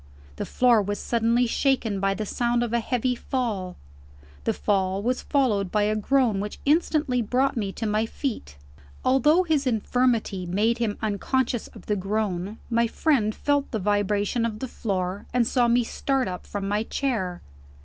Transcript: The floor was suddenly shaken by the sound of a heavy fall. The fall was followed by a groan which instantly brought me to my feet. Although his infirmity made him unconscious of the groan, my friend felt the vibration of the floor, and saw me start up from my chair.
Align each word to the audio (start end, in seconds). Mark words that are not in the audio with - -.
The 0.37 0.47
floor 0.47 0.81
was 0.81 0.97
suddenly 0.97 1.45
shaken 1.45 1.99
by 1.99 2.15
the 2.15 2.25
sound 2.25 2.63
of 2.63 2.73
a 2.73 2.79
heavy 2.79 3.13
fall. 3.13 3.75
The 4.45 4.51
fall 4.53 5.03
was 5.03 5.21
followed 5.21 5.71
by 5.71 5.83
a 5.83 5.95
groan 5.95 6.39
which 6.39 6.57
instantly 6.65 7.21
brought 7.21 7.55
me 7.55 7.71
to 7.73 7.85
my 7.85 8.07
feet. 8.07 8.57
Although 9.05 9.43
his 9.43 9.67
infirmity 9.67 10.47
made 10.47 10.79
him 10.79 10.97
unconscious 11.03 11.67
of 11.67 11.85
the 11.85 11.95
groan, 11.95 12.57
my 12.67 12.87
friend 12.87 13.35
felt 13.35 13.69
the 13.69 13.77
vibration 13.77 14.43
of 14.43 14.57
the 14.57 14.67
floor, 14.67 15.27
and 15.35 15.45
saw 15.45 15.67
me 15.67 15.83
start 15.83 16.27
up 16.27 16.47
from 16.47 16.67
my 16.67 16.81
chair. 16.81 17.43